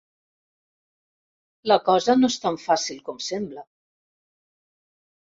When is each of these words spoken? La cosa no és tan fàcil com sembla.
La 1.71 1.75
cosa 1.89 2.15
no 2.21 2.29
és 2.33 2.37
tan 2.45 2.57
fàcil 2.63 3.03
com 3.09 3.19
sembla. 3.25 3.65